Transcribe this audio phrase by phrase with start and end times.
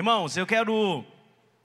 [0.00, 1.04] Irmãos, eu quero.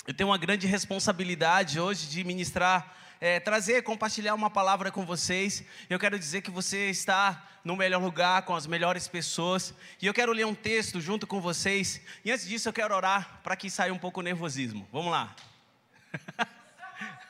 [0.06, 5.64] Eu tenho uma grande responsabilidade hoje de ministrar, é, trazer, compartilhar uma palavra com vocês.
[5.90, 9.74] Eu quero dizer que você está no melhor lugar, com as melhores pessoas.
[10.02, 12.02] E eu quero ler um texto junto com vocês.
[12.26, 14.86] E antes disso, eu quero orar para que saia um pouco o nervosismo.
[14.92, 15.34] Vamos lá.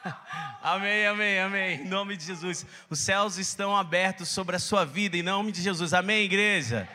[0.60, 1.82] amém, amém, amém.
[1.82, 2.66] Em nome de Jesus.
[2.90, 5.94] Os céus estão abertos sobre a sua vida, em nome de Jesus.
[5.94, 6.90] Amém, igreja.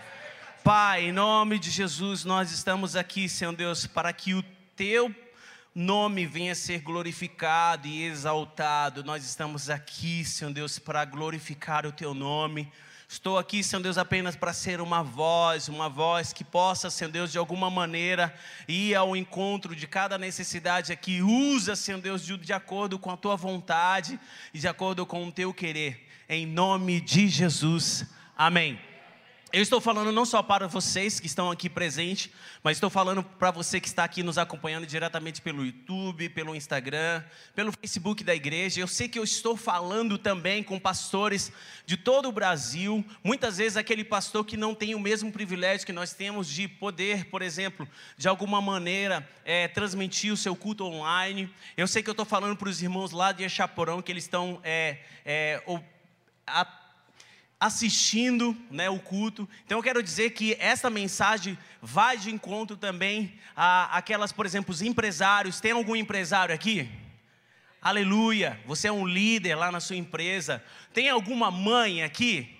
[0.62, 4.42] Pai, em nome de Jesus, nós estamos aqui, Senhor Deus, para que o
[4.76, 5.14] teu
[5.74, 9.02] nome venha ser glorificado e exaltado.
[9.02, 12.70] Nós estamos aqui, Senhor Deus, para glorificar o teu nome.
[13.08, 17.32] Estou aqui, Senhor Deus, apenas para ser uma voz, uma voz que possa, Senhor Deus,
[17.32, 18.32] de alguma maneira
[18.68, 21.22] ir ao encontro de cada necessidade aqui.
[21.22, 24.20] Usa, Senhor Deus, de, de acordo com a tua vontade
[24.52, 26.06] e de acordo com o teu querer.
[26.28, 28.04] Em nome de Jesus.
[28.36, 28.89] Amém.
[29.52, 32.30] Eu estou falando não só para vocês que estão aqui presentes,
[32.62, 37.24] mas estou falando para você que está aqui nos acompanhando diretamente pelo YouTube, pelo Instagram,
[37.52, 38.80] pelo Facebook da igreja.
[38.80, 41.50] Eu sei que eu estou falando também com pastores
[41.84, 43.04] de todo o Brasil.
[43.24, 47.24] Muitas vezes aquele pastor que não tem o mesmo privilégio que nós temos de poder,
[47.24, 51.52] por exemplo, de alguma maneira é, transmitir o seu culto online.
[51.76, 54.60] Eu sei que eu estou falando para os irmãos lá de Echaporão que eles estão
[54.62, 55.60] é, é,
[57.60, 59.46] assistindo né, o culto.
[59.66, 64.72] Então eu quero dizer que essa mensagem vai de encontro também a aquelas, por exemplo,
[64.72, 65.60] os empresários.
[65.60, 66.88] Tem algum empresário aqui?
[67.82, 68.58] Aleluia!
[68.66, 70.64] Você é um líder lá na sua empresa.
[70.94, 72.56] Tem alguma mãe aqui?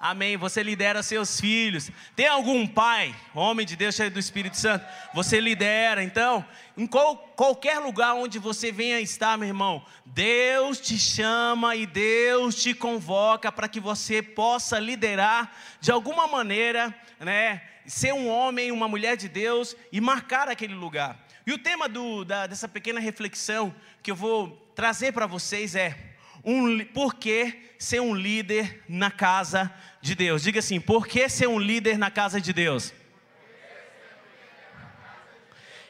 [0.00, 0.36] Amém.
[0.36, 1.90] Você lidera seus filhos.
[2.14, 4.86] Tem algum pai, homem de Deus cheio do Espírito Santo?
[5.12, 6.04] Você lidera.
[6.04, 6.44] Então,
[6.76, 12.54] em qual, qualquer lugar onde você venha estar, meu irmão, Deus te chama e Deus
[12.62, 17.60] te convoca para que você possa liderar de alguma maneira, né?
[17.84, 21.18] Ser um homem, uma mulher de Deus e marcar aquele lugar.
[21.44, 26.07] E o tema do, da, dessa pequena reflexão que eu vou trazer para vocês é
[26.48, 29.70] um, por que ser um líder na casa
[30.00, 30.42] de Deus?
[30.42, 32.94] Diga assim: por que ser um líder na casa de Deus?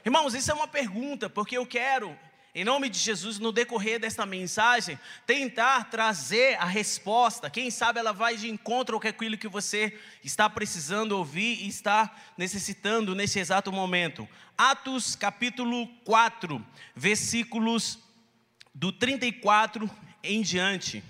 [0.05, 2.19] Irmãos, isso é uma pergunta, porque eu quero,
[2.53, 7.49] em nome de Jesus, no decorrer desta mensagem, tentar trazer a resposta.
[7.49, 12.13] Quem sabe ela vai de encontro com aquilo que você está precisando ouvir e está
[12.37, 14.29] necessitando nesse exato momento.
[14.57, 16.65] Atos capítulo 4,
[16.97, 18.01] versículos
[18.75, 19.89] do 34
[20.23, 21.03] em diante.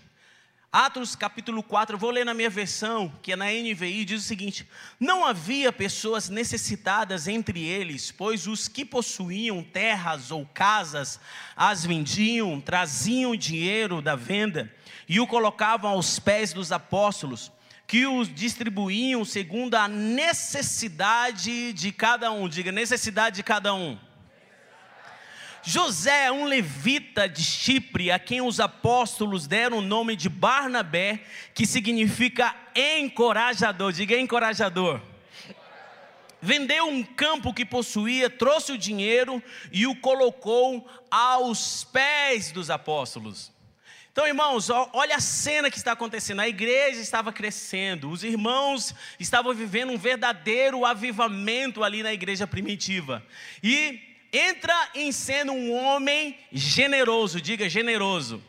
[0.70, 4.69] Atos capítulo 4, vou ler na minha versão, que é na NVI, diz o seguinte:
[5.00, 11.19] Não havia pessoas necessitadas entre eles, pois os que possuíam terras ou casas
[11.56, 14.70] as vendiam, traziam dinheiro da venda
[15.08, 17.50] e o colocavam aos pés dos apóstolos,
[17.86, 22.46] que os distribuíam segundo a necessidade de cada um.
[22.46, 23.98] Diga, necessidade de cada um.
[25.62, 31.20] José é um levita de Chipre, a quem os apóstolos deram o nome de Barnabé,
[31.54, 33.92] que significa encorajador.
[33.92, 35.00] Diga encorajador.
[36.41, 39.42] Vendeu um campo que possuía, trouxe o dinheiro
[39.72, 43.52] e o colocou aos pés dos apóstolos.
[44.12, 46.40] Então, irmãos, olha a cena que está acontecendo.
[46.40, 53.25] A igreja estava crescendo, os irmãos estavam vivendo um verdadeiro avivamento ali na igreja primitiva.
[53.62, 54.00] E
[54.33, 58.43] entra em cena um homem generoso, diga generoso.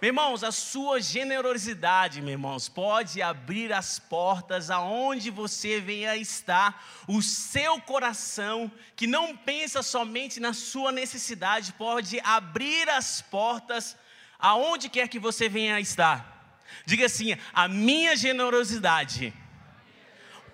[0.00, 6.82] Meus irmãos, a sua generosidade, meus irmãos, pode abrir as portas aonde você venha estar.
[7.06, 13.94] O seu coração, que não pensa somente na sua necessidade, pode abrir as portas
[14.38, 16.58] aonde quer que você venha estar.
[16.86, 19.34] Diga assim: a minha generosidade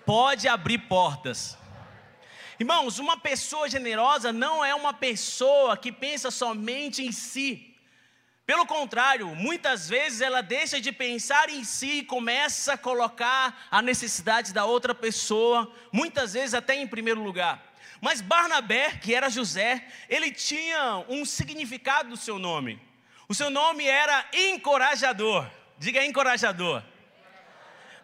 [0.05, 1.57] pode abrir portas.
[2.59, 7.75] Irmãos, uma pessoa generosa não é uma pessoa que pensa somente em si.
[8.47, 13.81] Pelo contrário, muitas vezes ela deixa de pensar em si e começa a colocar a
[13.81, 17.61] necessidade da outra pessoa, muitas vezes até em primeiro lugar.
[18.01, 22.81] Mas Barnabé, que era José, ele tinha um significado do seu nome.
[23.27, 25.47] O seu nome era encorajador.
[25.77, 26.81] Diga encorajador.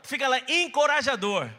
[0.03, 1.49] Fica lá, encorajador.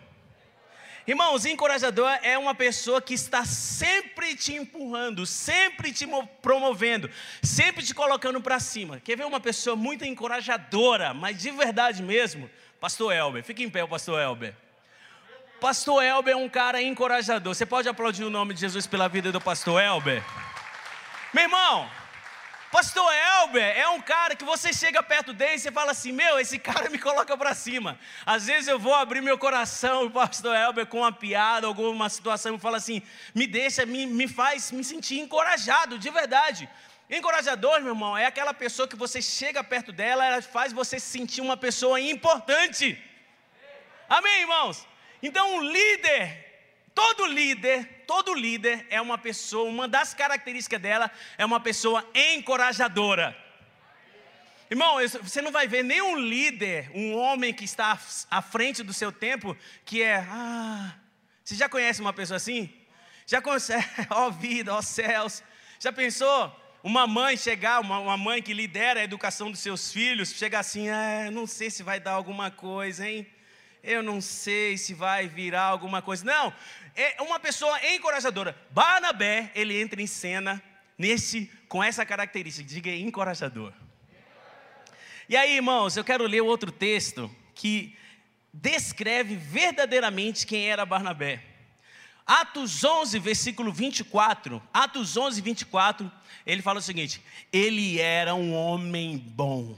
[1.06, 6.08] Irmãos, encorajador é uma pessoa que está sempre te empurrando, sempre te
[6.40, 7.10] promovendo,
[7.42, 8.98] sempre te colocando para cima.
[9.00, 12.50] Quer ver uma pessoa muito encorajadora, mas de verdade mesmo?
[12.80, 14.54] Pastor Elber, fique em pé, Pastor Elber.
[15.60, 17.54] Pastor Elber é um cara encorajador.
[17.54, 20.22] Você pode aplaudir o nome de Jesus pela vida do Pastor Elber?
[21.34, 21.90] Meu irmão,
[22.74, 26.40] Pastor Elber é um cara que você chega perto dele e você fala assim: Meu,
[26.40, 27.96] esse cara me coloca para cima.
[28.26, 32.56] Às vezes eu vou abrir meu coração, o Pastor Elber, com uma piada, alguma situação,
[32.56, 33.00] e fala assim:
[33.32, 36.68] Me deixa, me, me faz me sentir encorajado, de verdade.
[37.08, 41.06] Encorajador, meu irmão, é aquela pessoa que você chega perto dela, ela faz você se
[41.06, 43.00] sentir uma pessoa importante.
[44.08, 44.84] Amém, irmãos?
[45.22, 46.44] Então, um líder
[46.94, 53.36] Todo líder, todo líder é uma pessoa, uma das características dela é uma pessoa encorajadora.
[54.70, 57.98] Irmão, você não vai ver nenhum líder, um homem que está
[58.30, 60.94] à frente do seu tempo, que é, ah,
[61.44, 62.72] você já conhece uma pessoa assim?
[63.26, 63.72] Já conhece,
[64.10, 65.42] ó vida, ó céus.
[65.78, 70.30] Já pensou uma mãe chegar, uma, uma, mãe que lidera a educação dos seus filhos,
[70.30, 73.26] chegar assim, ah, não sei se vai dar alguma coisa, hein?
[73.82, 76.24] Eu não sei se vai virar alguma coisa.
[76.24, 76.52] Não,
[76.94, 78.56] é uma pessoa encorajadora.
[78.70, 80.62] Barnabé, ele entra em cena
[80.96, 83.72] nesse com essa característica, diga encorajador.
[85.28, 87.96] E aí, irmãos, eu quero ler outro texto que
[88.52, 91.42] descreve verdadeiramente quem era Barnabé.
[92.26, 94.62] Atos 11, versículo 24.
[94.72, 96.12] Atos 11, 24,
[96.46, 97.20] ele fala o seguinte:
[97.52, 99.76] Ele era um homem bom,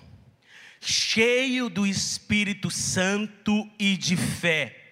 [0.80, 4.85] cheio do Espírito Santo e de fé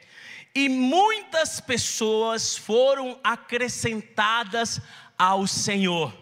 [0.55, 4.81] e muitas pessoas foram acrescentadas
[5.19, 6.17] ao Senhor.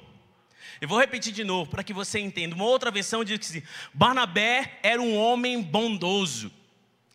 [0.80, 2.54] Eu vou repetir de novo para que você entenda.
[2.54, 3.62] Uma outra versão diz que
[3.92, 6.50] Barnabé era um homem bondoso,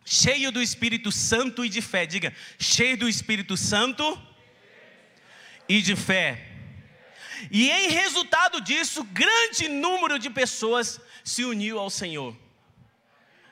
[0.05, 2.05] cheio do Espírito Santo e de fé.
[2.05, 4.21] Diga, cheio do Espírito Santo
[5.67, 6.49] e de fé.
[7.51, 12.35] E em resultado disso, grande número de pessoas se uniu ao Senhor.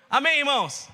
[0.10, 0.88] Amém, irmãos?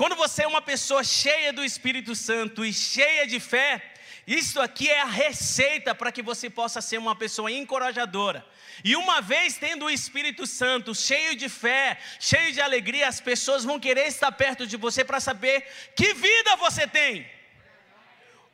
[0.00, 3.92] Quando você é uma pessoa cheia do Espírito Santo e cheia de fé,
[4.26, 8.42] isso aqui é a receita para que você possa ser uma pessoa encorajadora.
[8.82, 13.62] E uma vez tendo o Espírito Santo cheio de fé, cheio de alegria, as pessoas
[13.62, 17.30] vão querer estar perto de você para saber que vida você tem.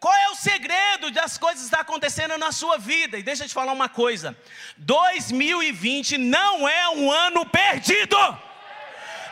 [0.01, 3.19] Qual é o segredo das coisas que estão acontecendo na sua vida?
[3.19, 4.37] E deixa eu te falar uma coisa:
[4.79, 8.17] 2020 não é um ano perdido.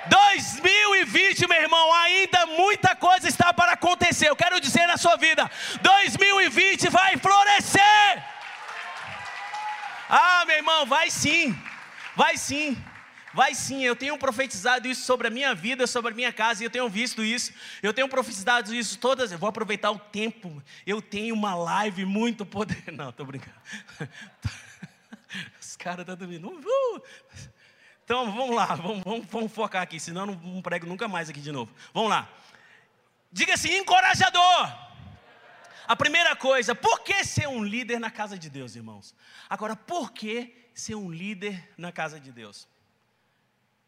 [0.06, 4.28] 2020, meu irmão, ainda muita coisa está para acontecer.
[4.28, 5.50] Eu quero dizer na sua vida:
[5.82, 8.24] 2020 vai florescer.
[10.08, 11.56] Ah, meu irmão, vai sim,
[12.16, 12.76] vai sim.
[13.34, 16.66] Vai sim, eu tenho profetizado isso sobre a minha vida, sobre a minha casa, e
[16.66, 17.52] eu tenho visto isso,
[17.82, 19.32] eu tenho profetizado isso todas.
[19.32, 22.92] Eu vou aproveitar o tempo, eu tenho uma live muito poderosa.
[22.94, 23.56] Não, estou brincando.
[25.60, 26.48] Os caras estão dormindo.
[26.48, 27.02] Uh!
[28.04, 31.40] Então vamos lá, vamos, vamos, vamos focar aqui, senão não, não prego nunca mais aqui
[31.40, 31.72] de novo.
[31.92, 32.28] Vamos lá.
[33.32, 34.84] Diga assim: encorajador.
[35.86, 39.14] A primeira coisa, por que ser um líder na casa de Deus, irmãos?
[39.50, 42.66] Agora, por que ser um líder na casa de Deus?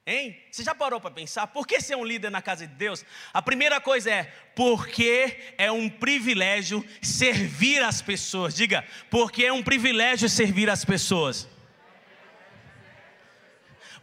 [0.06, 0.38] Hein?
[0.50, 1.46] Você já parou para pensar?
[1.48, 3.04] Por que ser um líder na casa de Deus?
[3.32, 4.24] A primeira coisa é
[4.54, 8.54] porque é um privilégio servir as pessoas.
[8.54, 11.48] Diga, porque é um privilégio servir as pessoas.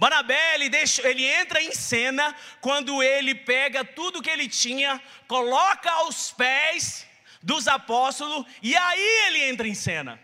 [0.03, 5.89] Barnabé, ele, deixa, ele entra em cena quando ele pega tudo que ele tinha, coloca
[5.89, 7.07] aos pés
[7.41, 10.19] dos apóstolos e aí ele entra em cena.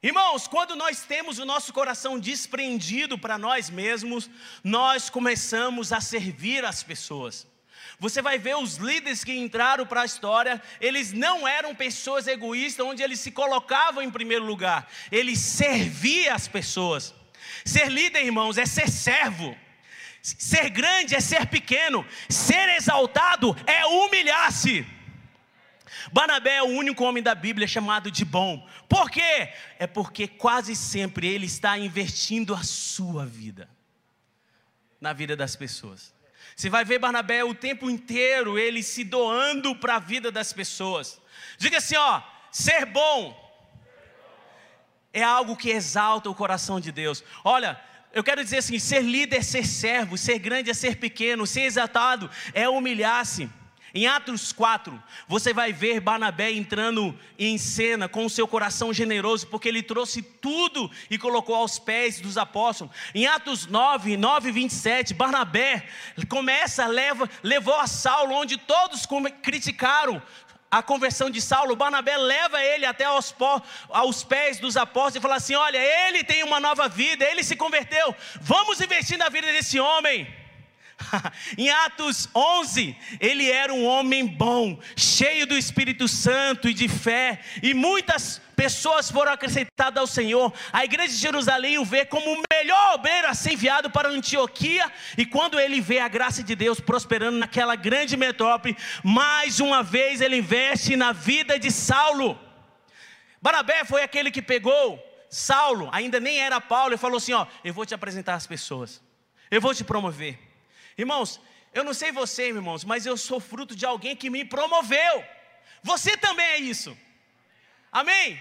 [0.00, 4.30] Irmãos, quando nós temos o nosso coração desprendido para nós mesmos,
[4.62, 7.44] nós começamos a servir as pessoas.
[7.98, 12.86] Você vai ver os líderes que entraram para a história, eles não eram pessoas egoístas,
[12.86, 17.12] onde eles se colocavam em primeiro lugar, eles serviam as pessoas.
[17.64, 19.56] Ser líder, irmãos, é ser servo.
[20.22, 22.06] Ser grande é ser pequeno.
[22.28, 24.86] Ser exaltado é humilhar-se.
[26.12, 28.66] Barnabé é o único homem da Bíblia chamado de bom.
[28.88, 29.52] Por quê?
[29.78, 33.68] É porque quase sempre ele está investindo a sua vida
[35.00, 36.14] na vida das pessoas.
[36.54, 41.20] Você vai ver Barnabé o tempo inteiro ele se doando para a vida das pessoas.
[41.58, 43.36] Diga assim, ó, ser bom
[45.12, 47.22] é algo que exalta o coração de Deus.
[47.44, 47.80] Olha,
[48.12, 51.62] eu quero dizer assim: ser líder é ser servo, ser grande é ser pequeno, ser
[51.62, 53.48] exaltado é humilhar-se.
[53.94, 59.46] Em Atos 4, você vai ver Barnabé entrando em cena com o seu coração generoso,
[59.48, 62.94] porque ele trouxe tudo e colocou aos pés dos apóstolos.
[63.14, 65.86] Em Atos 9, 9 e 27, Barnabé
[66.26, 69.06] começa, leva, levou a Saulo, onde todos
[69.42, 70.22] criticaram
[70.72, 73.34] a conversão de Saulo, Barnabé leva ele até aos,
[73.90, 77.54] aos pés dos apóstolos e fala assim: Olha, ele tem uma nova vida, ele se
[77.54, 80.41] converteu, vamos investir na vida desse homem.
[81.56, 87.40] em Atos 11, ele era um homem bom, cheio do Espírito Santo e de fé,
[87.62, 90.52] e muitas pessoas foram acrescentadas ao Senhor.
[90.72, 94.90] A igreja de Jerusalém o vê como o melhor obreiro a ser enviado para Antioquia,
[95.16, 100.20] e quando ele vê a graça de Deus prosperando naquela grande metrópole, mais uma vez
[100.20, 102.38] ele investe na vida de Saulo.
[103.40, 107.74] Barabé foi aquele que pegou Saulo, ainda nem era Paulo, e falou assim: Ó, eu
[107.74, 109.02] vou te apresentar as pessoas,
[109.50, 110.51] eu vou te promover.
[110.96, 111.40] Irmãos,
[111.72, 115.24] eu não sei você, irmãos, mas eu sou fruto de alguém que me promoveu.
[115.82, 116.96] Você também é isso.
[117.90, 118.40] Amém?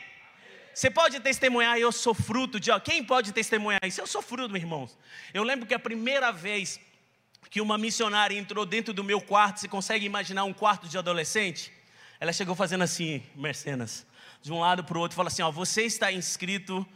[0.74, 2.70] Você pode testemunhar, eu sou fruto de.
[2.82, 4.00] Quem pode testemunhar isso?
[4.00, 4.98] Eu sou fruto, irmãos.
[5.34, 6.80] Eu lembro que a primeira vez
[7.50, 11.72] que uma missionária entrou dentro do meu quarto, você consegue imaginar um quarto de adolescente?
[12.20, 14.06] Ela chegou fazendo assim, mercenas,
[14.42, 16.88] de um lado para o outro, fala assim: Ó, você está inscrito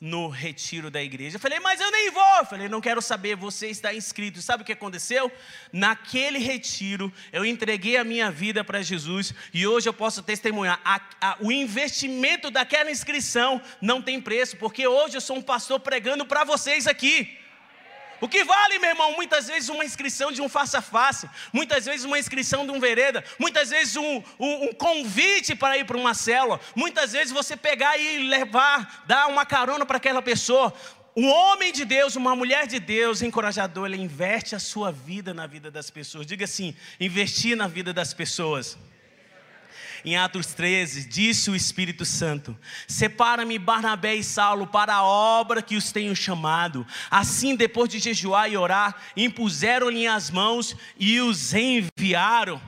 [0.00, 1.36] no retiro da igreja.
[1.36, 2.36] Eu falei, mas eu nem vou.
[2.38, 4.40] Eu falei, não quero saber, você está inscrito.
[4.40, 5.30] Sabe o que aconteceu?
[5.70, 10.80] Naquele retiro, eu entreguei a minha vida para Jesus e hoje eu posso testemunhar.
[10.84, 15.80] A, a, o investimento daquela inscrição não tem preço, porque hoje eu sou um pastor
[15.80, 17.39] pregando para vocês aqui.
[18.20, 21.86] O que vale, meu irmão, muitas vezes uma inscrição de um face a face, muitas
[21.86, 25.96] vezes uma inscrição de um vereda, muitas vezes um, um, um convite para ir para
[25.96, 30.72] uma célula, muitas vezes você pegar e levar, dar uma carona para aquela pessoa.
[31.16, 35.46] Um homem de Deus, uma mulher de Deus, encorajador, ele investe a sua vida na
[35.46, 36.26] vida das pessoas.
[36.26, 38.78] Diga assim: investir na vida das pessoas.
[40.04, 42.56] Em Atos 13, disse o Espírito Santo:
[42.88, 46.86] Separa-me Barnabé e Saulo para a obra que os tenho chamado.
[47.10, 52.60] Assim, depois de jejuar e orar, impuseram-lhe as mãos e os enviaram.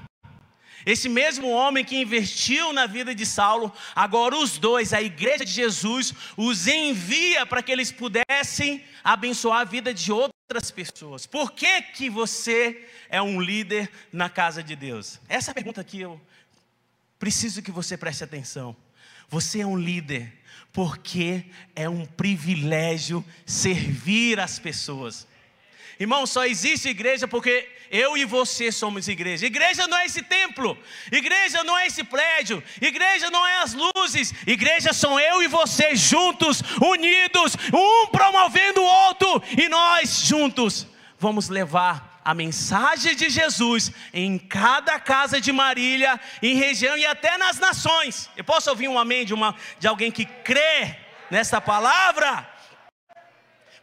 [0.84, 5.52] Esse mesmo homem que investiu na vida de Saulo, agora os dois, a igreja de
[5.52, 11.24] Jesus, os envia para que eles pudessem abençoar a vida de outras pessoas.
[11.24, 15.20] Por que, que você é um líder na casa de Deus?
[15.28, 16.20] Essa é pergunta aqui eu
[17.22, 18.74] preciso que você preste atenção.
[19.28, 20.32] Você é um líder
[20.72, 21.44] porque
[21.76, 25.24] é um privilégio servir as pessoas.
[26.00, 29.46] Irmão, só existe igreja porque eu e você somos igreja.
[29.46, 30.76] Igreja não é esse templo,
[31.12, 35.94] igreja não é esse prédio, igreja não é as luzes, igreja são eu e você
[35.94, 40.88] juntos, unidos, um promovendo o outro, e nós juntos
[41.20, 47.36] vamos levar a mensagem de Jesus em cada casa de Marília, em região e até
[47.36, 48.30] nas nações.
[48.36, 50.96] Eu posso ouvir um amém de, uma, de alguém que crê
[51.30, 52.48] nessa palavra?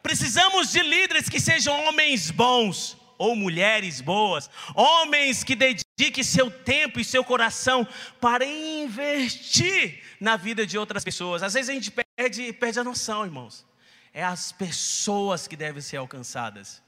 [0.01, 6.99] Precisamos de líderes que sejam homens bons ou mulheres boas, homens que dediquem seu tempo
[6.99, 7.85] e seu coração
[8.21, 11.43] para investir na vida de outras pessoas.
[11.43, 13.65] Às vezes a gente perde, perde a noção, irmãos.
[14.13, 16.81] É as pessoas que devem ser alcançadas.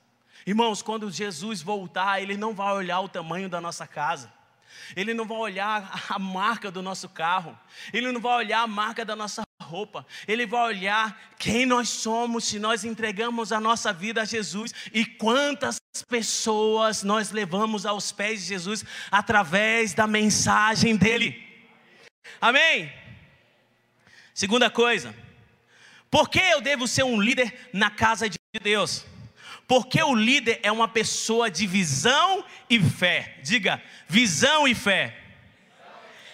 [0.45, 4.31] Irmãos, quando Jesus voltar, Ele não vai olhar o tamanho da nossa casa,
[4.95, 7.57] Ele não vai olhar a marca do nosso carro,
[7.93, 12.45] Ele não vai olhar a marca da nossa roupa, Ele vai olhar quem nós somos
[12.45, 18.41] se nós entregamos a nossa vida a Jesus e quantas pessoas nós levamos aos pés
[18.41, 21.41] de Jesus através da mensagem dEle.
[22.39, 22.91] Amém?
[24.33, 25.13] Segunda coisa,
[26.09, 29.05] por que eu devo ser um líder na casa de Deus?
[29.71, 33.37] Porque o líder é uma pessoa de visão e fé.
[33.41, 35.15] Diga, visão e fé.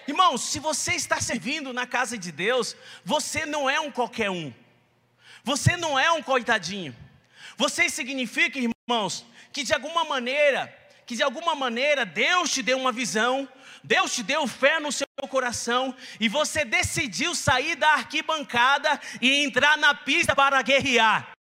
[0.07, 2.75] Irmãos, se você está servindo na casa de Deus,
[3.05, 4.51] você não é um qualquer um.
[5.43, 6.95] Você não é um coitadinho.
[7.55, 10.75] Você significa, irmãos, que de alguma maneira,
[11.05, 13.47] que de alguma maneira Deus te deu uma visão,
[13.83, 19.77] Deus te deu fé no seu coração e você decidiu sair da arquibancada e entrar
[19.77, 21.36] na pista para guerrear.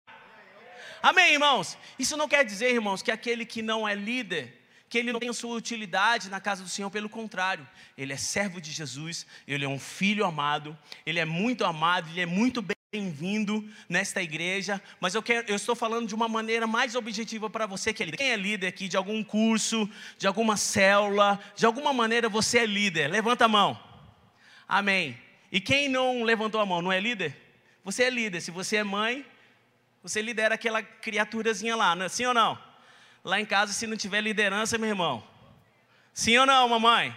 [1.03, 1.77] Amém, irmãos?
[1.99, 4.57] Isso não quer dizer, irmãos, que aquele que não é líder,
[4.89, 7.67] que ele não tem sua utilidade na casa do Senhor, pelo contrário,
[7.99, 12.21] ele é servo de Jesus, ele é um filho amado, ele é muito amado, ele
[12.21, 16.95] é muito bem-vindo nesta igreja, mas eu, quero, eu estou falando de uma maneira mais
[16.95, 18.19] objetiva para você que é líder.
[18.19, 22.67] Quem é líder aqui de algum curso, de alguma célula, de alguma maneira você é
[22.67, 23.11] líder?
[23.11, 23.77] Levanta a mão.
[24.69, 25.19] Amém.
[25.51, 27.37] E quem não levantou a mão, não é líder?
[27.83, 28.41] Você é líder.
[28.41, 29.27] Se você é mãe,
[30.03, 32.09] você lidera aquela criaturazinha lá, não é?
[32.09, 32.59] sim ou não?
[33.25, 35.23] Lá em casa, se não tiver liderança, meu irmão.
[36.13, 37.17] Sim ou não, mamãe?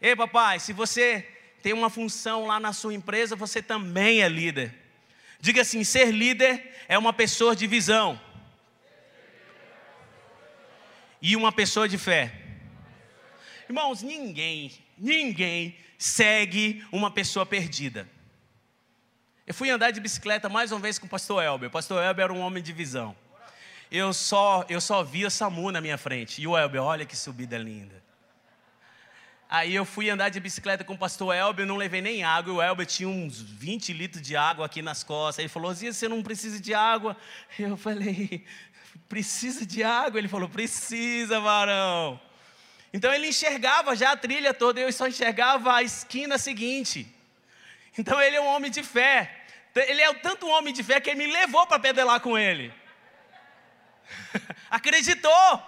[0.00, 1.26] Ei, papai, se você
[1.62, 4.74] tem uma função lá na sua empresa, você também é líder.
[5.40, 8.20] Diga assim: ser líder é uma pessoa de visão
[11.22, 12.32] e uma pessoa de fé.
[13.68, 18.08] Irmãos, ninguém, ninguém segue uma pessoa perdida.
[19.50, 21.68] Eu fui andar de bicicleta mais uma vez com o pastor Elber.
[21.68, 23.16] O pastor Elber era um homem de visão.
[23.90, 26.40] eu só, eu só via Samu na minha frente.
[26.40, 28.00] E o Elber, olha que subida linda.
[29.48, 32.54] Aí eu fui andar de bicicleta com o pastor Elber, não levei nem água.
[32.54, 35.40] O Elber tinha uns 20 litros de água aqui nas costas.
[35.40, 37.16] Ele falou: Zia, você não precisa de água?
[37.58, 38.46] Eu falei:
[39.08, 40.20] Precisa de água?
[40.20, 42.20] Ele falou: Precisa, varão.
[42.92, 47.12] Então ele enxergava já a trilha toda, eu só enxergava a esquina seguinte.
[47.98, 49.39] Então ele é um homem de fé.
[49.74, 52.72] Ele é tanto um homem de fé que ele me levou para pedalar com ele.
[54.70, 55.62] Acreditou.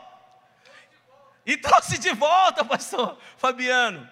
[1.45, 4.09] E trouxe de volta, pastor Fabiano.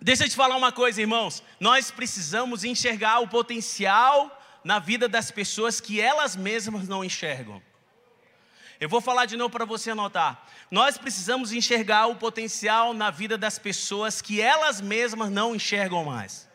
[0.00, 1.42] Deixa eu te falar uma coisa, irmãos.
[1.58, 7.62] Nós precisamos enxergar o potencial na vida das pessoas que elas mesmas não enxergam.
[8.80, 10.42] Eu vou falar de novo para você anotar.
[10.70, 16.48] Nós precisamos enxergar o potencial na vida das pessoas que elas mesmas não enxergam mais.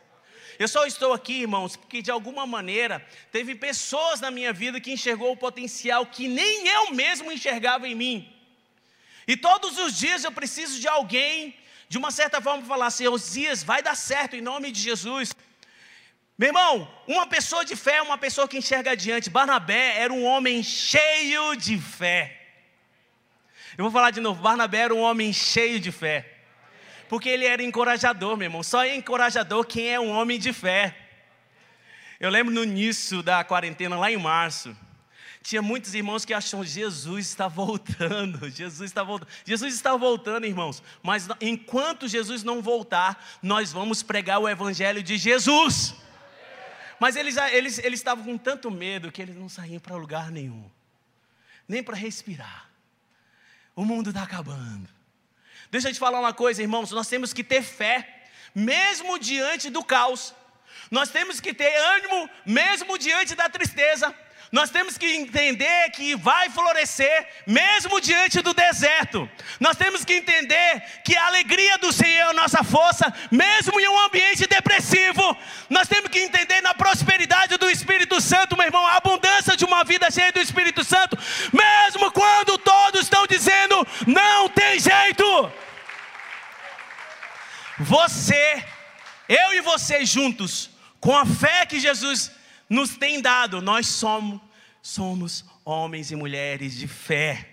[0.58, 4.92] Eu só estou aqui, irmãos, porque de alguma maneira teve pessoas na minha vida que
[4.92, 8.34] enxergou o potencial que nem eu mesmo enxergava em mim.
[9.28, 11.56] E todos os dias eu preciso de alguém,
[11.90, 15.34] de uma certa forma, falar assim: Osias, vai dar certo em nome de Jesus.
[16.38, 19.30] Meu irmão, uma pessoa de fé é uma pessoa que enxerga adiante.
[19.30, 22.42] Barnabé era um homem cheio de fé.
[23.78, 26.35] Eu vou falar de novo: Barnabé era um homem cheio de fé.
[27.08, 28.64] Porque ele era encorajador, meu irmão.
[28.64, 30.96] Só é encorajador quem é um homem de fé.
[32.20, 34.76] Eu lembro no início da quarentena, lá em março,
[35.46, 39.30] tinha muitos irmãos que acham Jesus está voltando, Jesus está voltando.
[39.46, 40.82] Jesus está voltando, irmãos.
[41.04, 45.94] Mas enquanto Jesus não voltar, nós vamos pregar o evangelho de Jesus.
[47.00, 50.68] Mas eles, eles, eles estavam com tanto medo que eles não saíam para lugar nenhum,
[51.68, 52.68] nem para respirar.
[53.76, 54.95] O mundo está acabando.
[55.72, 59.84] Deixa eu te falar uma coisa, irmãos, nós temos que ter fé, mesmo diante do
[59.84, 60.34] caos.
[60.92, 64.16] Nós temos que ter ânimo, mesmo diante da tristeza.
[64.52, 69.30] Nós temos que entender que vai florescer mesmo diante do deserto.
[69.60, 74.00] Nós temos que entender que a alegria do Senhor é nossa força, mesmo em um
[74.06, 75.38] ambiente depressivo.
[75.70, 79.84] Nós temos que entender na prosperidade do Espírito Santo, meu irmão, a abundância de uma
[79.84, 81.18] vida cheia do Espírito Santo,
[81.52, 85.52] mesmo quando todos estão dizendo não tem jeito.
[87.80, 88.64] Você,
[89.28, 92.32] eu e você juntos, com a fé que Jesus
[92.70, 94.42] nos tem dado, nós somos,
[94.82, 97.50] somos homens e mulheres de fé.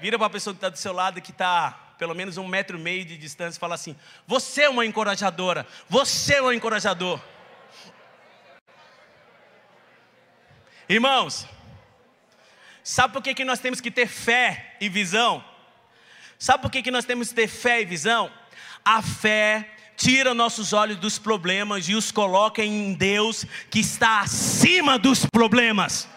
[0.00, 2.78] Vira para a pessoa que está do seu lado, que está pelo menos um metro
[2.78, 3.94] e meio de distância, e fala assim:
[4.26, 7.20] Você é uma encorajadora, você é um encorajador.
[10.88, 11.46] Irmãos,
[12.82, 15.44] sabe por que, que nós temos que ter fé e visão?
[16.38, 18.32] Sabe por que, que nós temos que ter fé e visão?
[18.82, 24.98] A fé tira nossos olhos dos problemas e os coloca em Deus que está acima
[24.98, 26.08] dos problemas.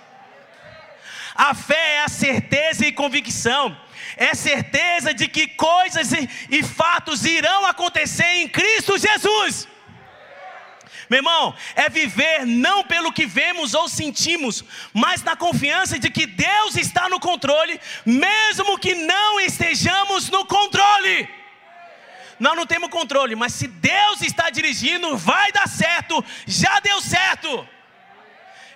[1.36, 3.78] A fé é a certeza e convicção,
[4.16, 6.12] é certeza de que coisas
[6.50, 9.68] e, fatos irão acontecer em Cristo Jesus.
[11.10, 16.26] Meu irmão, é viver não pelo que vemos ou sentimos, mas na confiança de que
[16.26, 21.43] Deus está no controle, mesmo que não estejamos no controle.
[22.40, 27.68] Nós não temos controle, mas se Deus está dirigindo, vai dar certo, já deu certo.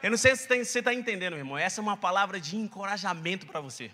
[0.02, 1.58] Eu não sei se você está entendendo, meu irmão.
[1.58, 3.92] Essa é uma palavra de encorajamento para você.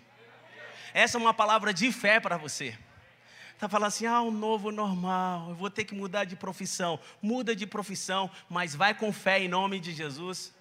[0.92, 2.76] Essa é uma palavra de fé para você.
[3.54, 7.00] Está falando assim, ah, um novo normal, eu vou ter que mudar de profissão.
[7.22, 10.52] Muda de profissão, mas vai com fé em nome de Jesus.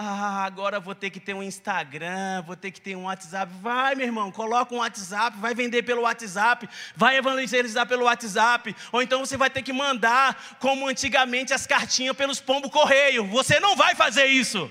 [0.00, 3.52] Ah, agora vou ter que ter um Instagram, vou ter que ter um WhatsApp.
[3.60, 8.76] Vai, meu irmão, coloca um WhatsApp, vai vender pelo WhatsApp, vai evangelizar pelo WhatsApp.
[8.92, 13.26] Ou então você vai ter que mandar, como antigamente, as cartinhas pelos pombo correio.
[13.26, 14.70] Você não vai fazer isso.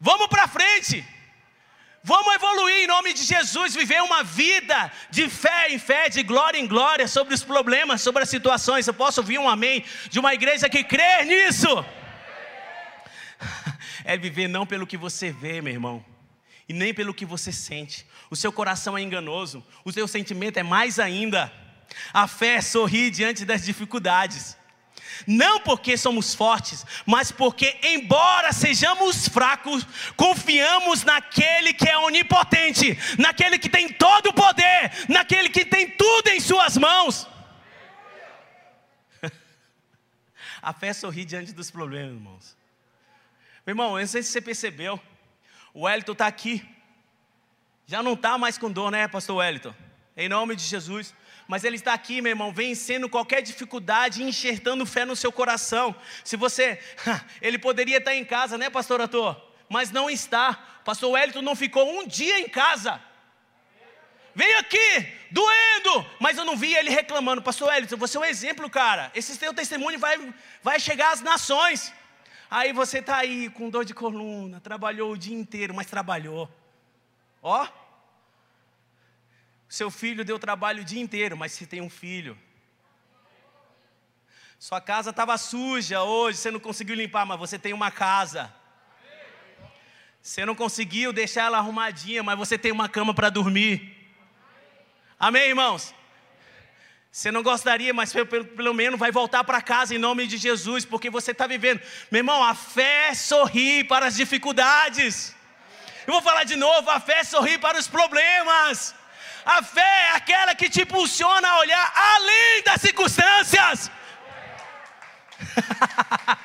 [0.00, 1.04] Vamos para frente.
[2.02, 6.58] Vamos evoluir em nome de Jesus, viver uma vida de fé em fé, de glória
[6.58, 8.86] em glória, sobre os problemas, sobre as situações.
[8.86, 11.84] Eu posso ouvir um amém de uma igreja que crê nisso
[14.04, 16.04] é viver não pelo que você vê, meu irmão,
[16.68, 18.06] e nem pelo que você sente.
[18.30, 21.52] O seu coração é enganoso, o seu sentimento é mais ainda.
[22.12, 24.56] A fé sorrir diante das dificuldades.
[25.26, 33.58] Não porque somos fortes, mas porque, embora sejamos fracos, confiamos naquele que é onipotente, naquele
[33.58, 37.26] que tem todo o poder, naquele que tem tudo em Suas mãos.
[40.60, 42.55] A fé sorrir diante dos problemas, irmãos.
[43.66, 45.00] Meu irmão, eu não sei se você percebeu,
[45.74, 46.64] o Wellington está aqui.
[47.86, 49.74] Já não está mais com dor, né, pastor Wellington?
[50.16, 51.12] Em nome de Jesus.
[51.48, 55.94] Mas ele está aqui, meu irmão, vencendo qualquer dificuldade, enxertando fé no seu coração.
[56.24, 56.80] Se você,
[57.42, 59.46] ele poderia estar em casa, né, pastor Ator?
[59.68, 60.54] mas não está.
[60.84, 63.00] Pastor Wellington não ficou um dia em casa.
[64.34, 67.42] Veio aqui, doendo, mas eu não vi ele reclamando.
[67.42, 69.10] Pastor Wellington, você é um exemplo, cara.
[69.14, 71.92] Esse teu testemunho vai, vai chegar às nações.
[72.50, 76.48] Aí você está aí com dor de coluna, trabalhou o dia inteiro, mas trabalhou.
[77.42, 77.66] Ó,
[79.68, 82.38] seu filho deu trabalho o dia inteiro, mas você tem um filho.
[84.58, 88.52] Sua casa estava suja hoje, você não conseguiu limpar, mas você tem uma casa.
[90.22, 93.94] Você não conseguiu deixar ela arrumadinha, mas você tem uma cama para dormir.
[95.18, 95.94] Amém, irmãos?
[97.16, 100.84] Você não gostaria, mas pelo, pelo menos vai voltar para casa em nome de Jesus,
[100.84, 101.80] porque você está vivendo.
[102.10, 105.34] Meu irmão, a fé sorri para as dificuldades.
[106.06, 108.94] Eu vou falar de novo: a fé sorri para os problemas.
[109.46, 113.90] A fé é aquela que te impulsiona a olhar além das circunstâncias.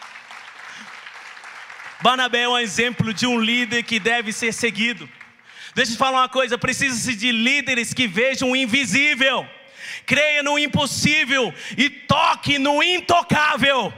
[2.02, 5.10] Barnabé é um exemplo de um líder que deve ser seguido.
[5.76, 9.46] Deixa eu te falar uma coisa: precisa-se de líderes que vejam o invisível,
[10.12, 13.94] creia no impossível e toque no intocável.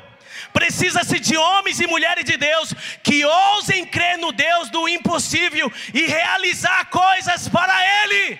[0.58, 2.71] Precisa-se de homens e mulheres de Deus
[3.02, 8.39] que ousem crer no Deus do impossível e realizar coisas para Ele.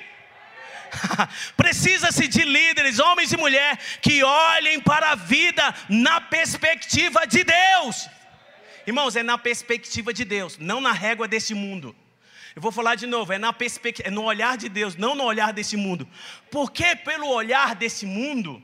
[1.58, 8.08] Precisa-se de líderes, homens e mulheres, que olhem para a vida na perspectiva de Deus.
[8.86, 11.96] Irmãos, é na perspectiva de Deus, não na régua desse mundo.
[12.56, 15.24] Eu vou falar de novo, é, na perspectiva, é no olhar de Deus, não no
[15.24, 16.08] olhar desse mundo.
[16.54, 18.64] Porque pelo olhar desse mundo,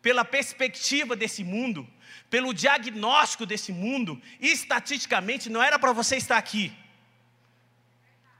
[0.00, 1.86] pela perspectiva desse mundo,
[2.30, 6.72] pelo diagnóstico desse mundo, estatisticamente não era para você estar aqui.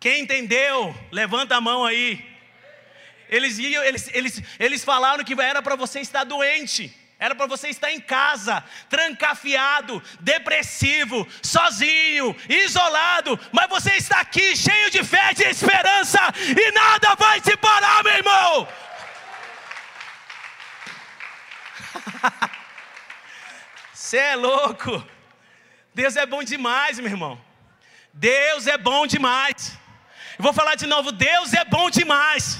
[0.01, 2.25] Quem entendeu, levanta a mão aí.
[3.29, 6.85] Eles, iam, eles, eles, eles falaram que era para você estar doente.
[7.19, 14.91] Era para você estar em casa, trancafiado, depressivo, sozinho, isolado, mas você está aqui cheio
[14.91, 18.69] de fé, de esperança, e nada vai te parar, meu irmão.
[23.93, 25.05] Você é louco.
[25.95, 27.41] Deus é bom demais, meu irmão.
[28.13, 29.77] Deus é bom demais.
[30.39, 32.59] Eu vou falar de novo: Deus é bom demais.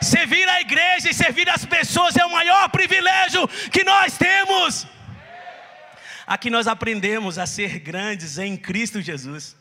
[0.00, 4.86] Servir a igreja e servir as pessoas é o maior privilégio que nós temos.
[6.26, 9.56] Aqui nós aprendemos a ser grandes em Cristo Jesus.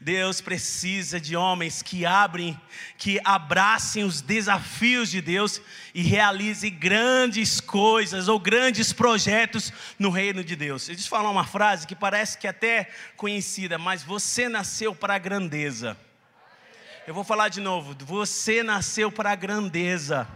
[0.00, 2.58] Deus precisa de homens que abrem,
[2.96, 5.60] que abracem os desafios de Deus
[5.94, 10.86] e realizem grandes coisas ou grandes projetos no reino de Deus.
[10.86, 15.14] Deixa eu falar uma frase que parece que é até conhecida, mas você nasceu para
[15.14, 15.96] a grandeza.
[17.06, 17.94] Eu vou falar de novo.
[18.00, 20.26] Você nasceu para a grandeza.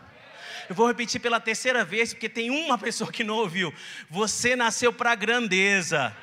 [0.68, 3.74] Eu vou repetir pela terceira vez, porque tem uma pessoa que não ouviu.
[4.09, 6.16] Você nasceu para a grandeza.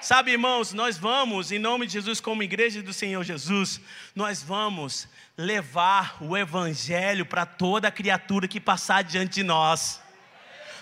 [0.00, 3.82] Sabe, irmãos, nós vamos, em nome de Jesus, como igreja do Senhor Jesus,
[4.14, 10.00] nós vamos levar o Evangelho para toda criatura que passar diante de nós.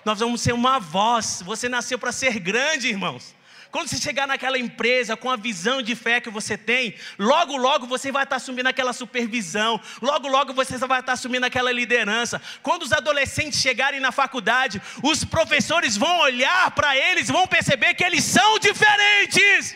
[0.04, 1.42] Nós vamos ser uma voz.
[1.44, 3.34] Você nasceu para ser grande, irmãos.
[3.72, 7.86] Quando você chegar naquela empresa com a visão de fé que você tem, logo, logo
[7.86, 12.40] você vai estar assumindo aquela supervisão, logo, logo você vai estar assumindo aquela liderança.
[12.62, 18.04] Quando os adolescentes chegarem na faculdade, os professores vão olhar para eles, vão perceber que
[18.04, 19.74] eles são diferentes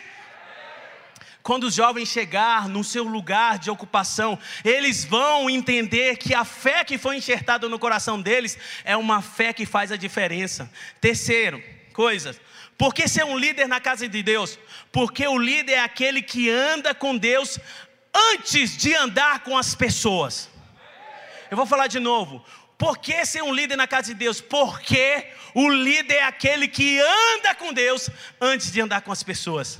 [1.41, 6.83] quando os jovens chegar no seu lugar de ocupação, eles vão entender que a fé
[6.83, 10.69] que foi enxertada no coração deles é uma fé que faz a diferença.
[10.99, 12.37] Terceiro, coisas,
[12.77, 14.59] por que ser um líder na casa de Deus?
[14.91, 17.59] Porque o líder é aquele que anda com Deus
[18.31, 20.49] antes de andar com as pessoas.
[21.49, 22.45] Eu vou falar de novo.
[22.77, 24.39] Por que ser um líder na casa de Deus?
[24.39, 29.79] Porque o líder é aquele que anda com Deus antes de andar com as pessoas.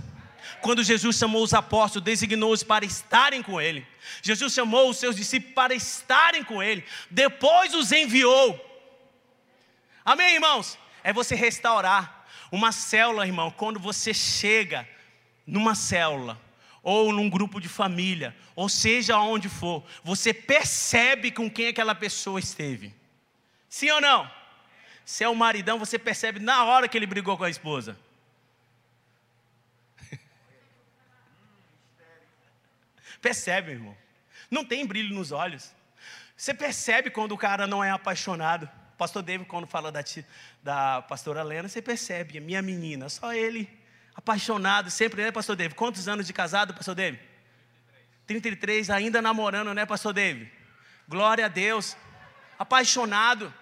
[0.62, 3.86] Quando Jesus chamou os apóstolos, designou-os para estarem com Ele.
[4.24, 6.84] Jesus chamou os seus discípulos para estarem com Ele.
[7.12, 8.60] Depois os enviou.
[10.04, 10.80] Amém, irmãos?
[11.04, 12.17] É você restaurar
[12.52, 14.88] uma célula, irmão, quando você chega
[15.46, 16.40] numa célula,
[16.84, 22.40] ou num grupo de família, ou seja onde for, você percebe com quem aquela pessoa
[22.40, 22.96] esteve.
[23.68, 24.32] Sim ou não?
[25.04, 27.98] Se é o maridão, você percebe na hora que ele brigou com a esposa.
[33.22, 33.98] percebe, irmão.
[34.50, 35.76] Não tem brilho nos olhos.
[36.38, 38.70] Você percebe quando o cara não é apaixonado.
[38.98, 40.04] Pastor David, quando fala da,
[40.64, 43.70] da pastora Lena, você percebe, minha menina, só ele,
[44.16, 45.76] apaixonado, sempre, né, pastor David?
[45.76, 47.22] Quantos anos de casado, pastor David?
[48.26, 50.52] 33, 33 ainda namorando, né, pastor David?
[51.08, 51.96] Glória a Deus.
[52.58, 53.54] Apaixonado.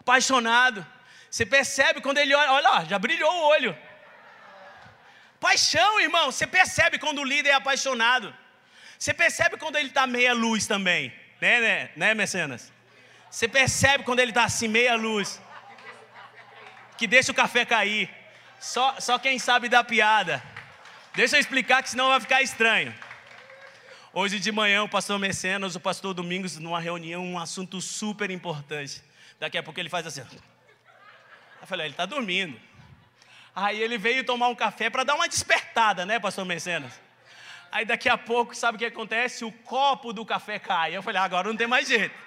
[0.00, 0.86] Apaixonado.
[1.28, 3.76] Você percebe quando ele olha, olha lá, já brilhou o olho.
[5.40, 6.30] Paixão, irmão.
[6.30, 8.34] Você percebe quando o líder é apaixonado.
[8.98, 11.12] Você percebe quando ele está meia luz também.
[11.40, 12.72] Né, né, né, Mecenas?
[13.34, 15.42] Você percebe quando ele está assim, meia luz.
[16.96, 18.08] Que deixa o café cair.
[18.60, 20.40] Só, só quem sabe da piada.
[21.16, 22.94] Deixa eu explicar que senão vai ficar estranho.
[24.12, 29.02] Hoje de manhã o pastor Mecenas, o pastor Domingos, numa reunião, um assunto super importante.
[29.40, 30.20] Daqui a pouco ele faz assim.
[31.60, 32.56] Eu falei, ele está dormindo.
[33.52, 36.92] Aí ele veio tomar um café para dar uma despertada, né, pastor Mecenas?
[37.72, 39.44] Aí daqui a pouco, sabe o que acontece?
[39.44, 40.96] O copo do café cai.
[40.96, 42.22] Eu falei, agora não tem mais jeito.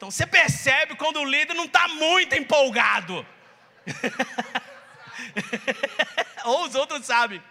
[0.00, 3.26] Então você percebe quando o líder não está muito empolgado.
[6.42, 7.42] Ou os outros sabem.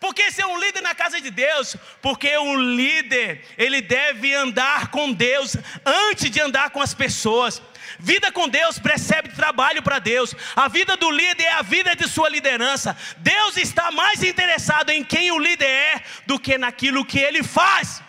[0.00, 5.12] Porque ser um líder na casa de Deus, porque um líder, ele deve andar com
[5.12, 7.62] Deus antes de andar com as pessoas.
[8.00, 10.34] Vida com Deus precebe trabalho para Deus.
[10.56, 12.96] A vida do líder é a vida de sua liderança.
[13.18, 18.02] Deus está mais interessado em quem o líder é do que naquilo que ele faz.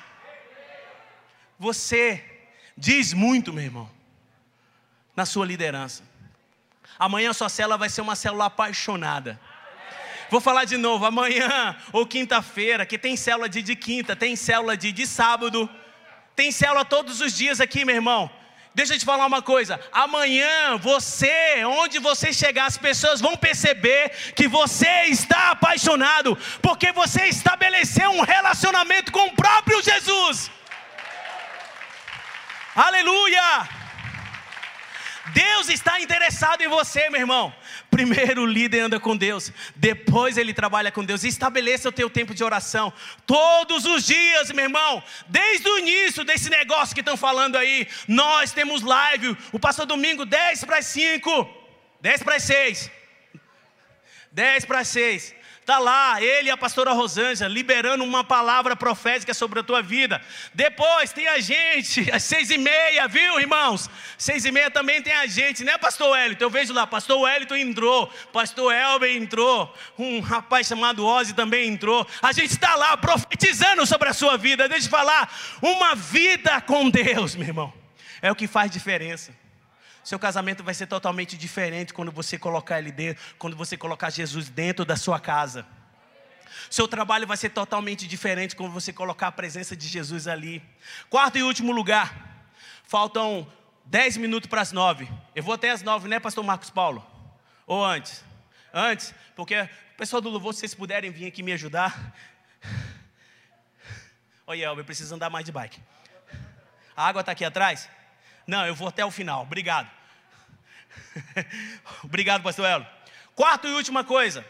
[1.60, 2.32] Você
[2.78, 3.90] diz muito, meu irmão,
[5.16, 6.04] na sua liderança.
[6.98, 9.40] Amanhã sua célula vai ser uma célula apaixonada.
[10.30, 14.76] Vou falar de novo, amanhã ou quinta-feira, que tem célula de, de quinta, tem célula
[14.76, 15.70] de, de sábado,
[16.36, 18.30] tem célula todos os dias aqui, meu irmão.
[18.74, 19.80] Deixa eu te falar uma coisa.
[19.90, 27.28] Amanhã, você, onde você chegar, as pessoas vão perceber que você está apaixonado, porque você
[27.28, 30.52] estabeleceu um relacionamento com o próprio Jesus.
[32.76, 33.70] Aleluia!
[35.34, 37.56] Deus está interessado em você, meu irmão.
[37.90, 41.24] Primeiro o líder anda com Deus, depois ele trabalha com Deus.
[41.24, 42.92] Estabeleça o teu tempo de oração
[43.26, 45.02] todos os dias, meu irmão.
[45.28, 49.38] Desde o início desse negócio que estão falando aí, nós temos live.
[49.54, 51.50] O pastor domingo 10 para as 5,
[52.02, 52.92] 10 para as 6.
[54.34, 55.34] 10 para as 6.
[55.66, 60.22] Está lá, ele e a pastora Rosângela liberando uma palavra profética sobre a tua vida.
[60.54, 63.90] Depois tem a gente, às seis e meia, viu, irmãos?
[64.16, 66.44] Seis e meia também tem a gente, né, pastor Wellington?
[66.44, 72.06] Eu vejo lá, pastor Wellington entrou, pastor Elber entrou, um rapaz chamado Ozzy também entrou.
[72.22, 74.70] A gente está lá profetizando sobre a sua vida.
[74.70, 77.74] Deixa eu falar, uma vida com Deus, meu irmão,
[78.22, 79.34] é o que faz diferença.
[80.06, 84.48] Seu casamento vai ser totalmente diferente quando você colocar ele dentro, quando você colocar Jesus
[84.50, 85.66] dentro da sua casa.
[86.70, 90.64] Seu trabalho vai ser totalmente diferente quando você colocar a presença de Jesus ali.
[91.10, 92.46] Quarto e último lugar.
[92.84, 93.52] Faltam
[93.84, 95.10] dez minutos para as nove.
[95.34, 97.04] Eu vou até as nove, né, pastor Marcos Paulo?
[97.66, 98.24] Ou antes?
[98.72, 102.14] Antes, porque o pessoal do louvor, se vocês puderem vir aqui me ajudar.
[104.46, 105.82] Olha, Elber, preciso andar mais de bike.
[106.96, 107.90] A água está aqui atrás?
[108.48, 109.44] Não, eu vou até o final.
[109.44, 109.90] Obrigado.
[112.04, 112.86] Obrigado, pastor Elo.
[113.34, 114.46] Quarta e última coisa.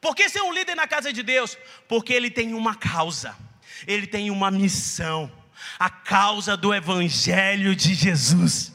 [0.00, 1.56] Por que ser um líder na casa de Deus?
[1.88, 3.36] Porque ele tem uma causa,
[3.86, 5.30] ele tem uma missão
[5.78, 8.72] a causa do Evangelho de Jesus.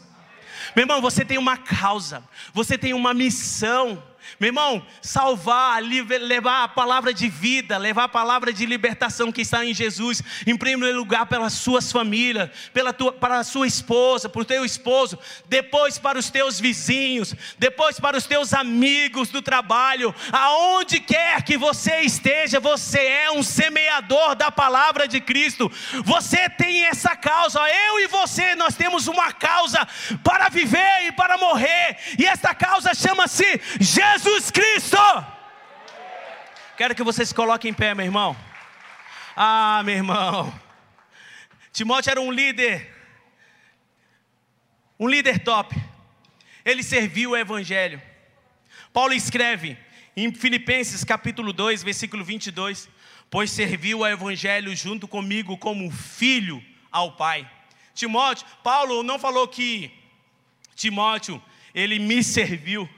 [0.76, 4.02] Meu irmão, você tem uma causa, você tem uma missão.
[4.39, 9.65] Meu irmão, salvar, levar a palavra de vida, levar a palavra de libertação que está
[9.65, 14.41] em Jesus, em primeiro lugar pelas suas famílias, pela tua, para a sua esposa, para
[14.41, 20.13] o teu esposo, depois para os teus vizinhos, depois para os teus amigos do trabalho,
[20.31, 25.71] aonde quer que você esteja, você é um semeador da palavra de Cristo.
[26.03, 29.88] Você tem essa causa, eu e você, nós temos uma causa
[30.23, 34.11] para viver e para morrer, e essa causa chama-se Jesus.
[34.12, 34.97] Jesus Cristo.
[36.76, 38.36] Quero que você se coloque em pé, meu irmão.
[39.36, 40.54] Ah, meu irmão.
[41.71, 42.93] Timóteo era um líder,
[45.00, 45.74] um líder top.
[46.65, 48.02] Ele serviu o evangelho.
[48.91, 49.78] Paulo escreve
[50.17, 52.89] em Filipenses capítulo 2, versículo 22,
[53.30, 57.50] pois serviu o evangelho junto comigo como filho ao Pai.
[57.93, 59.89] Timóteo, Paulo não falou que
[60.76, 61.41] Timóteo,
[61.74, 62.89] ele me serviu.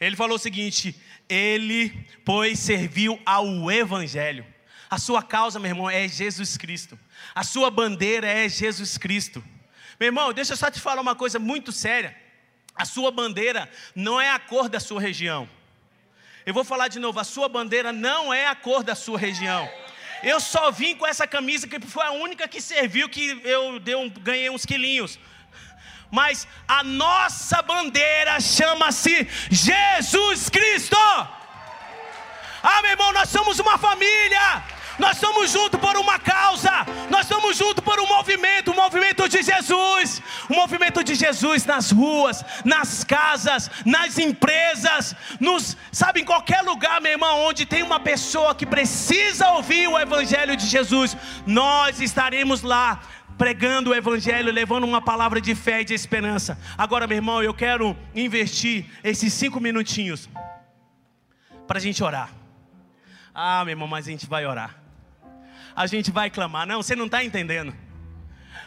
[0.00, 0.94] Ele falou o seguinte:
[1.28, 4.46] ele, pois, serviu ao Evangelho.
[4.90, 6.98] A sua causa, meu irmão, é Jesus Cristo.
[7.34, 9.42] A sua bandeira é Jesus Cristo.
[9.98, 12.16] Meu irmão, deixa eu só te falar uma coisa muito séria.
[12.74, 15.48] A sua bandeira não é a cor da sua região.
[16.44, 19.70] Eu vou falar de novo: a sua bandeira não é a cor da sua região.
[20.22, 24.08] Eu só vim com essa camisa que foi a única que serviu, que eu um,
[24.08, 25.18] ganhei uns quilinhos
[26.14, 30.96] mas a nossa bandeira chama-se Jesus Cristo.
[32.62, 34.62] Ah, meu irmão, nós somos uma família.
[34.96, 36.70] Nós somos juntos por uma causa,
[37.10, 41.16] nós somos juntos por um movimento, o um movimento de Jesus, o o movimento de
[41.16, 47.66] Jesus nas ruas, nas casas, nas empresas, nos, sabe, em qualquer lugar, meu irmão, onde
[47.66, 53.00] tem uma pessoa que precisa ouvir o Evangelho de Jesus, nós estaremos lá
[53.36, 56.58] pregando o Evangelho, levando uma palavra de fé e de esperança.
[56.76, 60.28] Agora, meu irmão, eu quero investir esses cinco minutinhos
[61.66, 62.30] para a gente orar.
[63.34, 64.80] Ah, meu irmão, mas a gente vai orar.
[65.74, 66.66] A gente vai clamar.
[66.66, 67.74] Não, você não está entendendo.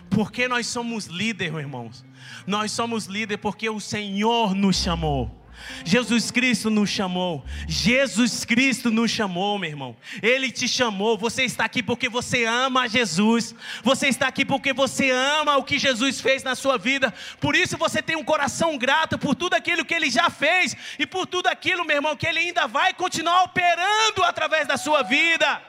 [0.09, 2.05] Porque nós somos líder, meus irmãos.
[2.45, 5.46] Nós somos líder porque o Senhor nos chamou.
[5.83, 7.43] Jesus Cristo nos chamou.
[7.67, 9.95] Jesus Cristo nos chamou, meu irmão.
[10.21, 11.17] Ele te chamou.
[11.17, 13.55] Você está aqui porque você ama Jesus.
[13.83, 17.13] Você está aqui porque você ama o que Jesus fez na sua vida.
[17.39, 21.05] Por isso você tem um coração grato por tudo aquilo que ele já fez e
[21.05, 25.61] por tudo aquilo, meu irmão, que ele ainda vai continuar operando através da sua vida.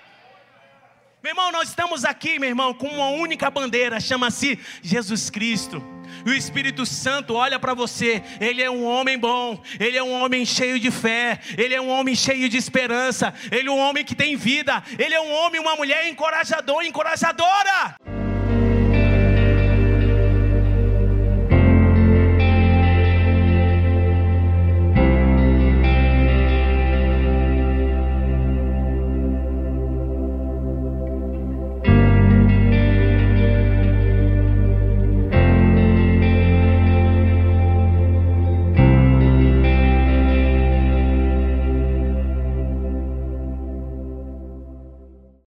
[1.23, 5.98] Meu irmão, nós estamos aqui, meu irmão, com uma única bandeira, chama-se Jesus Cristo.
[6.25, 10.13] E o Espírito Santo olha para você, ele é um homem bom, ele é um
[10.13, 14.05] homem cheio de fé, ele é um homem cheio de esperança, ele é um homem
[14.05, 18.18] que tem vida, ele é um homem, uma mulher encorajador, encorajadora.